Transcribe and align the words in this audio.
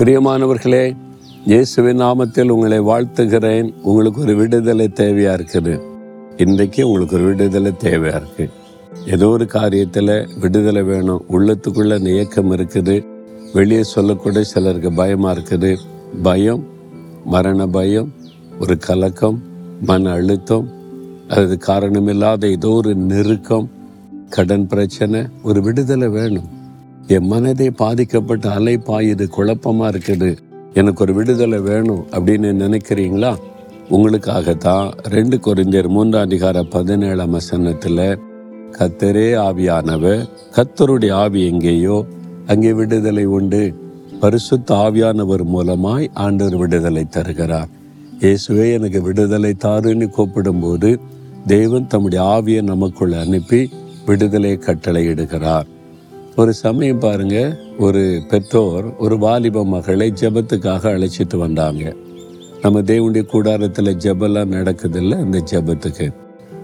பிரியமானவர்களே 0.00 0.96
இயேசுவின் 1.44 2.00
நாமத்தில் 2.00 2.48
உங்களை 2.48 2.80
வாழ்த்துகிறேன். 2.80 3.74
உங்களுக்கு 3.82 4.20
ஒரு 4.20 4.34
விடுதலை 4.34 4.90
தேவையா 4.94 5.32
இருக்குது? 5.38 5.80
இன்றைக்கு 6.36 6.86
உங்களுக்கு 6.86 7.16
ஒரு 7.16 7.24
விடுதலை 7.24 7.72
தேவையா 7.84 8.14
இருக்கு? 8.14 8.50
ஏதோ 9.06 9.28
ஒரு 9.28 9.44
காரியத்தில் 9.44 10.38
விடுதலை 10.40 10.82
வேணும். 10.82 11.24
உள்ளத்துக்குள்ள 11.30 11.98
அந்த 11.98 12.10
இயக்கம் 12.10 12.52
இருக்குது. 12.52 13.06
வெளியே 13.52 13.82
சொல்லக்கூட 13.82 14.42
சிலருக்கு 14.42 14.92
பயமா 14.92 15.32
இருக்குது. 15.32 15.76
பயம் 16.22 16.64
மரண 17.24 17.66
பயம் 17.66 18.12
ஒரு 18.60 18.78
கலக்கம் 18.78 19.42
மன 19.82 20.10
அழுத்தம் 20.10 20.68
அது 21.28 21.58
காரணமில்லாத 21.66 22.50
ஏதோ 22.50 22.68
ஒரு 22.68 22.94
நெருக்கம் 22.94 23.70
கடன் 24.28 24.66
பிரச்சனை 24.66 25.22
ஒரு 25.42 25.62
விடுதலை 25.62 26.08
வேணும். 26.08 26.59
என் 27.06 27.32
மனதே 27.32 27.70
பாதிக்கப்பட்ட 27.70 28.50
அலை 28.50 28.76
பாயுது 28.76 29.26
குழப்பமா 29.36 29.86
இருக்குது. 29.92 30.36
எனக்கு 30.74 31.02
ஒரு 31.02 31.14
விடுதலை 31.14 31.58
வேணும் 31.58 32.06
அப்படின்னு 32.10 32.50
நினைக்கிறீங்களா? 32.64 33.36
உங்களுக்காகத்தான் 33.90 34.90
ரெண்டு 35.02 35.36
குறைஞ்சர் 35.36 35.88
மூன்றாம் 35.88 36.22
அதிகார 36.22 36.62
பதினேழாம் 36.62 37.34
வசனத்துல 37.34 38.18
கத்தரே 38.78 39.34
ஆவியானவர் 39.34 40.28
கத்தருடைய 40.56 41.12
ஆவி 41.12 41.46
எங்கேயோ 41.46 42.04
அங்கே 42.46 42.72
விடுதலை 42.72 43.24
உண்டு. 43.24 43.74
பரிசுத்த 44.20 44.74
ஆவியானவர் 44.74 45.44
மூலமாய் 45.54 46.08
ஆண்டவர் 46.14 46.56
விடுதலை 46.56 47.04
தருகிறார். 47.08 47.68
இயேசுவே 48.20 48.72
எனக்கு 48.72 49.02
விடுதலை 49.02 49.54
தாருன்னு 49.64 50.06
கூப்பிடும்போது 50.16 51.00
தேவன் 51.46 51.86
தம்முடைய 51.86 52.24
ஆவியை 52.24 52.62
நமக்குள் 52.62 53.12
அனுப்பி 53.12 53.70
விடுதலை 54.06 54.56
கட்டளையிடுகிறார். 54.56 55.66
ஒரு 56.40 56.52
சமயம் 56.52 56.98
பாருங்க 56.98 57.58
ஒரு 57.78 58.22
பெற்றோர் 58.28 58.96
ஒரு 58.96 59.18
வாலிப 59.18 59.64
மகளை 59.64 60.12
ஜெபத்துக்காக 60.20 60.84
அழைச்சிட்டு 60.90 61.36
வந்தாங்க. 61.36 61.94
நம்ம 62.62 62.80
தேவனுடைய 62.80 63.26
கூடாரத்தில் 63.26 63.96
ஜபெல்லாம் 63.96 64.52
நடக்குதில்ல 64.52 65.20
இந்த 65.20 65.42
ஜெபத்துக்கு. 65.50 66.14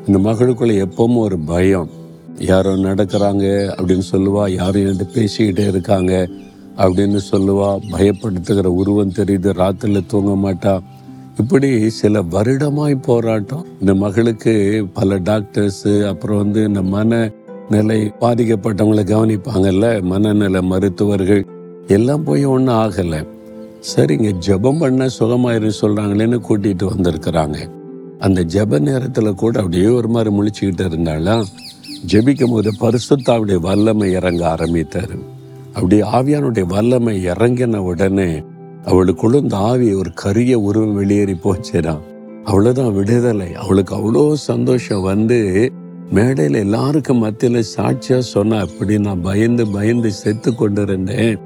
இந்த 0.07 0.31
மகளுக்குள்ள 0.31 0.87
எப்பவும் 0.87 1.17
ஒரு 1.17 1.39
பயம். 1.39 1.91
யாரோ 2.39 2.75
நடக்கிறாங்க 2.77 3.45
அப்படின்னு 3.79 4.03
சொல்லுவா 4.13 4.51
யாரும் 4.51 4.83
என்கிட்ட 4.83 5.07
பேசிக்கிட்டே 5.15 5.69
இருக்காங்க 5.69 6.29
அப்படின்னு 6.77 7.21
சொல்லுவா 7.31 7.79
பயப்படுத்துகிற 7.93 8.65
உருவம் 8.65 9.13
தெரியுது 9.13 9.53
ராத்திரில 9.63 10.07
தூங்க 10.07 10.35
மாட்டா. 10.47 10.81
இப்படி 11.41 11.91
சில 11.91 12.23
வருடமாய் 12.23 13.03
போராட்டம். 13.03 13.67
இந்த 13.81 13.95
மகளுக்கு 13.95 14.87
பல 14.93 15.19
டாக்டர்ஸு 15.19 16.07
அப்புறம் 16.07 16.37
வந்து 16.37 16.65
இந்த 16.65 16.83
மன 16.83 17.33
நிலை 17.71 18.13
பாதிக்கப்பட்டவங்களை 18.21 19.05
கவனிப்பாங்கல்ல 19.05 20.03
மனநல 20.03 20.63
மருத்துவர்கள். 20.63 21.47
எல்லாம் 21.87 22.25
போய் 22.25 22.45
ஒன்றும் 22.45 22.75
ஆகலை. 22.75 23.27
சரிங்க 23.97 24.33
ஜெபம் 24.47 24.79
பண்ண 24.79 25.07
சுகமாயிரு 25.19 25.71
சொல்றாங்களேன்னு 25.81 26.41
கூட்டிட்டு 26.49 26.89
வந்திருக்கிறாங்க. 26.97 27.71
அந்த 28.19 28.45
ஜெப 28.45 28.79
நேரத்தில் 28.79 29.35
கூட 29.35 29.59
அப்படியே 29.59 29.87
ஒரு 29.87 30.09
மாதிரி 30.09 30.37
முழிச்சுக்கிட்டு 30.37 30.87
இருந்தாலும் 30.87 31.45
ஜபிக்கும் 32.13 32.51
போது 32.51 32.73
பரிசுத்தாவுடைய 32.81 33.61
வல்லமை 33.61 34.13
இறங்க 34.13 34.57
ஆரம்பித்தாரு. 34.59 35.19
அப்படி 35.75 36.03
ஆவியானுடைய 36.03 36.67
வல்லமை 36.67 37.27
இறங்கின 37.27 37.77
உடனே 37.77 38.43
அவளுக்குள்ள 38.85 39.35
இந்த 39.35 39.57
ஆவி 39.57 39.95
ஒரு 39.95 40.11
கரிய 40.15 40.59
உருவம் 40.59 40.95
வெளியேறி 40.95 41.33
போச்சுதான். 41.33 42.01
அவ்வளோதான் 42.45 42.93
விடுதலை. 42.93 43.55
அவளுக்கு 43.55 43.95
அவ்வளோ 43.95 44.33
சந்தோஷம் 44.33 45.03
வந்து 45.03 45.71
மேடையில் 46.11 46.59
எல்லாருக்கும் 46.59 47.19
மத்தியில் 47.19 47.63
சாட்சியாக 47.63 48.25
சொன்ன 48.25 48.59
அப்படி 48.59 48.99
நான் 48.99 49.21
பயந்து 49.21 49.69
பயந்து 49.69 50.13
செத்து 50.13 50.55
கொண்டு 50.55 50.83
இருந்தேன் 50.83 51.39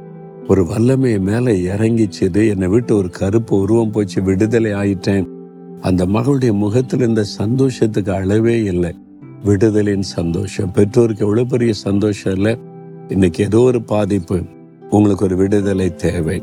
ஒரு 0.49 0.67
வல்லமை 0.67 1.19
மேலே 1.19 1.61
இறங்கிச்சுது. 1.61 2.49
என்னை 2.49 2.69
விட்டு 2.69 2.97
ஒரு 2.97 3.11
கருப்பு 3.11 3.59
உருவம் 3.59 3.91
போச்சு. 3.91 4.23
விடுதலை 4.23 4.71
ஆயிட்டேன். 4.71 5.27
அந்த 5.81 6.07
மகளுடைய 6.07 6.53
முகத்தில் 6.53 7.01
இந்த 7.01 7.23
சந்தோஷத்துக்கு 7.23 8.13
அளவே 8.13 8.63
இல்லை. 8.63 8.95
விடுதலின் 9.45 10.03
சந்தோஷம். 10.03 10.73
பெற்றோருக்கு 10.73 11.25
எவ்வளோ 11.25 11.45
பெரிய 11.45 11.73
சந்தோஷம் 11.73 12.35
இல்லை. 12.35 12.59
இன்னைக்கு 13.09 13.45
ஏதோ 13.45 13.59
ஒரு 13.59 13.83
பாதிப்பு. 13.83 14.43
உங்களுக்கு 14.91 15.25
ஒரு 15.25 15.37
விடுதலை 15.37 15.95
தேவை. 15.95 16.43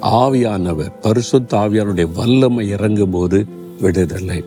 ஆவியானவர் 0.00 0.92
பரிசுத்த 1.00 1.56
ஆவியானுடைய 1.56 2.08
வல்லமை 2.14 2.68
இறங்கும் 2.68 3.10
போது 3.10 3.44
விடுதலை. 3.80 4.44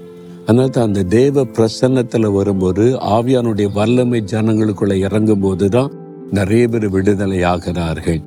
அதனால 0.50 0.70
தான் 0.76 0.88
அந்த 0.88 1.02
தேவ 1.04 1.44
பிரசன்னத்தில் 1.56 2.28
வரும்போது 2.36 2.84
ஆவியானுடைய 3.16 3.68
வல்லமை 3.74 4.20
ஜனங்களுக்குள்ள 4.32 4.94
இறங்கும் 5.08 5.44
போதுதான் 5.44 5.92
நிறைய 6.38 6.68
பேர் 6.68 6.88
விடுதலை 6.90 7.40
ஆகிறார்கள். 7.44 8.22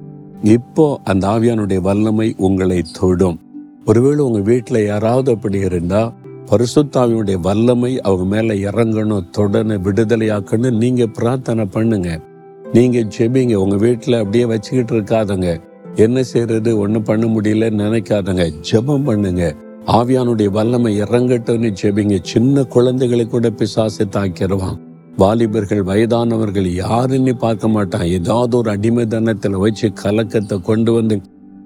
இப்போ 0.56 0.84
அந்த 1.04 1.24
ஆவியானுடைய 1.28 1.80
வல்லமை 1.80 2.34
உங்களை 2.48 2.82
தொடும். 2.98 3.38
ஒருவேளை 3.84 4.20
உங்கள் 4.24 4.42
வீட்டில் 4.42 4.86
யாராவது 4.86 5.32
அப்படி 5.34 5.58
இருந்தால் 5.58 6.12
பரிசுத்தாவியுடைய 6.50 7.40
வல்லமை 7.40 7.92
அவங்க 8.00 8.28
மேலே 8.34 8.56
இறங்கணும் 8.70 9.26
தொடணும் 9.38 9.84
விடுதலையாக்கணும் 9.88 10.78
நீங்கள் 10.84 11.12
பிரார்த்தனை 11.18 11.64
பண்ணுங்க. 11.64 12.20
நீங்கள் 12.72 13.10
ஜெபிங்க. 13.18 13.54
உங்கள் 13.54 13.78
வீட்டில் 13.78 14.20
அப்படியே 14.22 14.44
வச்சுக்கிட்டு 14.44 14.94
இருக்காதங்க. 14.94 15.60
என்ன 15.96 16.22
செய்யறது 16.22 16.78
ஒன்றும் 16.78 17.08
பண்ண 17.10 17.26
முடியல 17.26 17.74
நினைக்காதங்க. 17.82 18.46
ஜெபம் 18.70 19.08
பண்ணுங்க. 19.10 19.54
ஆவியானுடைய 19.86 20.48
வல்லமை 20.50 21.02
இறங்கட்டும்னு 21.02 21.74
ஜெபிங்க. 21.82 22.22
சின்ன 22.22 22.64
குழந்தைகளை 22.64 23.26
கூட 23.26 23.50
பிசாசை 23.50 24.04
தாக்கிடுவான். 24.10 24.78
வாலிபர்கள் 25.16 25.82
வயதானவர்கள் 25.82 26.74
யாருன்னு 26.74 27.36
பார்க்க 27.36 27.68
மாட்டான். 27.68 28.06
ஏதாவது 28.06 28.56
ஒரு 28.56 28.70
அடிமைதனத்தில் 28.70 29.50
வச்சு 29.50 29.92
கலக்கத்தை 29.92 30.60
கொண்டு 30.60 30.92
வந்து 30.92 31.20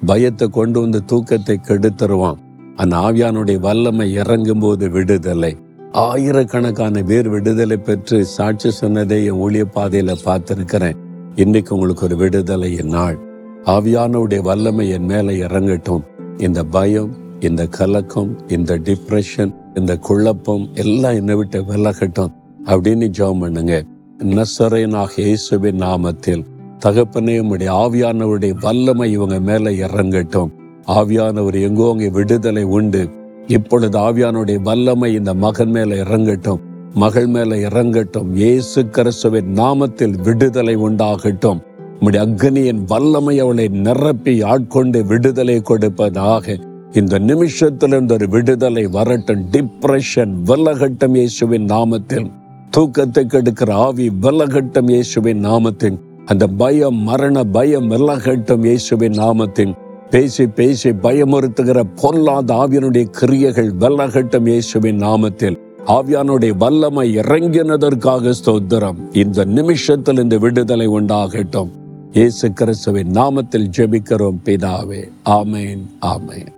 பயத்தை 0.07 0.49
கொண்டு 0.49 0.81
வந்து 0.81 1.05
தூக்கத்தை 1.05 1.61
கெடுத்துருவான். 1.69 2.37
அந்த 2.77 2.97
ஆவியானுடைய 2.97 3.59
வல்லமை 3.59 4.13
இறங்கும் 4.13 4.61
போது 4.61 4.89
விடுதலை. 4.89 5.57
ஆயிரக்கணக்கான 5.93 7.03
பேர் 7.03 7.29
விடுதலை 7.29 7.77
பெற்று 7.77 8.25
சாட்சி 8.25 8.71
சொன்னதை 8.71 9.25
என் 9.25 9.33
ஊழிய 9.33 9.65
பாதையில 9.75 10.17
பார்த்துருக்கிறேன். 10.25 10.97
இன்னைக்கு 11.35 11.75
உங்களுக்கு 11.75 12.05
ஒரு 12.05 12.17
விடுதலை 12.17 12.79
நாள். 12.83 13.19
ஆவியானவுடைய 13.65 14.43
வல்லமை 14.43 14.89
என் 14.89 15.05
மேல 15.05 15.31
இறங்கட்டும். 15.31 16.03
இந்த 16.39 16.65
பயம் 16.65 17.26
இந்த 17.41 17.67
கலக்கம் 17.67 18.39
இந்த 18.49 18.79
டிப்ரெஷன் 18.79 19.51
இந்த 19.75 19.97
குழப்பம் 19.97 20.69
எல்லாம் 20.75 21.15
என்னை 21.15 21.35
விட்டு 21.35 21.59
விலகட்டும் 21.63 22.33
அப்படின்னு 22.65 23.07
ஜெபம் 23.19 23.39
பண்ணுங்க. 23.39 23.85
நசரேனாக 24.19 25.11
இயேசுவின் 25.17 25.81
நாமத்தில் 25.81 26.45
தகப்பனே 26.85 27.35
உம்முடைய 27.41 27.71
ஆவியானவருடைய 27.85 28.55
வல்லமை 28.61 29.13
இவங்க 29.13 29.41
மேல 29.41 29.71
இறங்கட்டும். 29.71 30.51
ஆவியானவர் 30.87 31.61
எங்கோ 31.61 31.91
அங்கே 31.91 32.09
விடுதலை 32.09 32.63
உண்டு. 32.63 33.09
இப்பொழுது 33.47 33.99
ஆவியானுடைய 33.99 34.61
வல்லமை 34.61 35.15
இந்த 35.15 35.35
மகன் 35.35 35.71
மேல 35.71 35.95
இறங்கட்டும். 35.95 36.61
மகள் 36.95 37.27
மேல 37.27 37.57
இறங்கட்டும். 37.57 38.31
இயேசு 38.35 38.87
கிறிஸ்துவின் 38.89 39.53
நாமத்தில் 39.55 40.23
விடுதலை 40.23 40.77
உண்டாகட்டும். 40.77 41.61
உம்முடைய 42.01 42.23
அக்னியின் 42.27 42.81
வல்லமை 42.87 43.39
அவளை 43.39 43.69
நிரப்பி 43.69 44.43
ஆட்கொண்டு 44.43 45.07
விடுதலை 45.07 45.61
கொடுப்பதாக 45.61 46.57
இந்த 46.93 47.19
நிமிஷத்திலிருந்து 47.19 48.13
ஒரு 48.13 48.29
விடுதலை 48.29 48.87
வரட்டும். 48.87 49.51
டிப்ரெஷன் 49.51 50.35
வெள்ளகட்டம் 50.45 51.15
இயேசுவின் 51.15 51.67
நாமத்தில். 51.67 52.31
தூக்கத்தை 52.71 53.25
கெடுக்கிற 53.25 53.73
ஆவி 53.73 54.13
வெள்ளகட்டம் 54.23 54.91
இயேசுவின் 54.91 55.45
நாமத்தில். 55.45 55.99
அந்த 56.27 56.47
பயம் 56.47 56.97
மரண 56.97 57.45
பயம் 57.45 57.91
வெள்ளகட்டம் 57.91 58.65
இயேசுவின் 58.65 59.13
நாமத்தில். 59.13 59.77
பேசி 60.11 60.47
பேசி 60.47 60.91
பயமுறுத்துகிற 60.91 61.83
பொல்லாத 62.01 62.55
ஆவியனுடைய 62.55 63.03
கிரியைகள் 63.03 63.73
வெள்ளகட்டம் 63.73 64.47
இயேசுவின் 64.47 64.99
நாமத்தில். 64.99 65.59
ஆவியானுடைய 65.87 66.57
வல்லமை 66.57 67.17
இறங்கினதற்காக 67.17 68.33
ஸ்தோத்திரம். 68.45 69.17
இந்த 69.17 69.45
நிமிஷத்தில் 69.45 70.19
இந்த 70.19 70.39
விடுதலை 70.39 70.89
உண்டாகட்டும். 70.89 71.69
இயேசு 72.13 72.53
கிறிஸ்துவின் 72.53 73.11
நாமத்தில் 73.11 73.71
ஜெபிக்கிறோம் 73.77 74.39
பிதாவே. 74.45 75.11
ஆமேன் 75.25 75.85
ஆமேன். 76.01 76.56